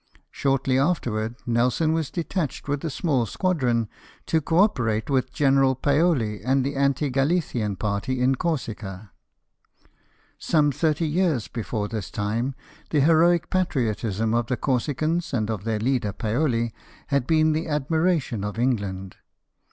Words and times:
Shortly 0.31 0.79
afterwards 0.79 1.43
Nelson 1.45 1.93
was 1.93 2.09
detached 2.09 2.67
with 2.67 2.83
a 2.83 2.89
small 2.89 3.27
squadron 3.27 3.87
to 4.25 4.41
co 4.41 4.57
operate 4.61 5.11
with 5.11 5.31
General 5.31 5.75
Paoli 5.75 6.41
and 6.41 6.65
the 6.65 6.75
Anti 6.75 7.11
Galli 7.11 7.39
can 7.39 7.75
party 7.75 8.19
in 8.19 8.33
Corsica. 8.33 9.11
Some 10.39 10.71
thirty 10.71 11.05
years 11.07 11.47
before 11.47 11.87
this 11.87 12.09
time 12.09 12.55
the 12.89 13.01
heroic 13.01 13.51
patriotism 13.51 14.33
of 14.33 14.47
the 14.47 14.57
Corsicans, 14.57 15.35
and 15.35 15.51
of 15.51 15.65
their 15.65 15.77
leader 15.77 16.13
Paoli, 16.13 16.73
had 17.09 17.27
been 17.27 17.51
the 17.53 17.67
admiration 17.67 18.43
of 18.43 18.57
England. 18.57 19.17